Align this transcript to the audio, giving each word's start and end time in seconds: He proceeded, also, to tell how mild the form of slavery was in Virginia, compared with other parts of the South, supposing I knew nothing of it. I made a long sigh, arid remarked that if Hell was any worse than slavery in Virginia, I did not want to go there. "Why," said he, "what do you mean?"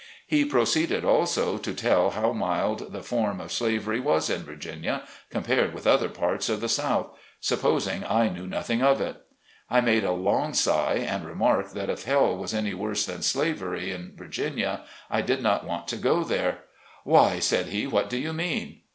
He 0.25 0.45
proceeded, 0.45 1.05
also, 1.05 1.59
to 1.59 1.73
tell 1.75 2.09
how 2.09 2.33
mild 2.33 2.91
the 2.91 3.03
form 3.03 3.39
of 3.39 3.51
slavery 3.51 3.99
was 3.99 4.31
in 4.31 4.41
Virginia, 4.41 5.03
compared 5.29 5.75
with 5.75 5.85
other 5.85 6.09
parts 6.09 6.49
of 6.49 6.59
the 6.59 6.67
South, 6.69 7.09
supposing 7.39 8.03
I 8.05 8.27
knew 8.27 8.47
nothing 8.47 8.81
of 8.81 8.99
it. 8.99 9.17
I 9.69 9.79
made 9.79 10.03
a 10.03 10.11
long 10.11 10.55
sigh, 10.55 11.05
arid 11.07 11.23
remarked 11.25 11.75
that 11.75 11.91
if 11.91 12.05
Hell 12.05 12.35
was 12.35 12.51
any 12.51 12.73
worse 12.73 13.05
than 13.05 13.21
slavery 13.21 13.91
in 13.91 14.13
Virginia, 14.15 14.85
I 15.11 15.21
did 15.21 15.43
not 15.43 15.67
want 15.67 15.87
to 15.89 15.97
go 15.97 16.23
there. 16.23 16.61
"Why," 17.03 17.37
said 17.37 17.67
he, 17.67 17.85
"what 17.85 18.09
do 18.09 18.17
you 18.17 18.33
mean?" 18.33 18.81